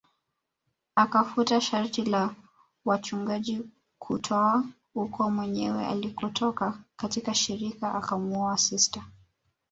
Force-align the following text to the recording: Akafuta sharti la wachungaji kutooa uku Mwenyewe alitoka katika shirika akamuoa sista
Akafuta 0.95 1.61
sharti 1.61 2.05
la 2.05 2.35
wachungaji 2.85 3.61
kutooa 3.99 4.63
uku 4.95 5.31
Mwenyewe 5.31 5.85
alitoka 5.85 6.79
katika 6.95 7.33
shirika 7.33 7.93
akamuoa 7.95 8.57
sista 8.57 9.03